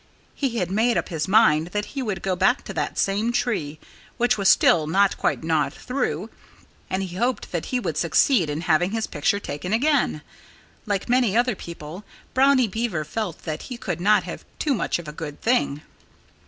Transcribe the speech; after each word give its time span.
He 0.33 0.57
had 0.57 0.71
made 0.71 0.97
up 0.97 1.09
his 1.09 1.27
mind 1.27 1.67
that 1.73 1.85
he 1.93 2.01
would 2.01 2.23
go 2.23 2.35
back 2.35 2.63
to 2.63 2.73
that 2.73 2.97
same 2.97 3.31
tree, 3.31 3.79
which 4.17 4.35
was 4.35 4.49
still 4.49 4.87
not 4.87 5.15
quite 5.15 5.43
gnawed 5.43 5.73
through; 5.75 6.31
and 6.89 7.03
he 7.03 7.17
hoped 7.17 7.51
that 7.51 7.65
he 7.67 7.79
would 7.79 7.97
succeed 7.99 8.49
in 8.49 8.61
having 8.61 8.93
his 8.93 9.05
picture 9.05 9.39
taken 9.39 9.73
again. 9.73 10.23
Like 10.87 11.07
many 11.07 11.37
other 11.37 11.55
people, 11.55 12.03
Brownie 12.33 12.67
Beaver 12.67 13.05
felt 13.05 13.43
that 13.43 13.61
he 13.69 13.77
could 13.77 14.01
not 14.01 14.23
have 14.23 14.43
too 14.57 14.73
much 14.73 14.97
of 14.97 15.07
a 15.07 15.11
good 15.13 15.39
thing. 15.39 15.83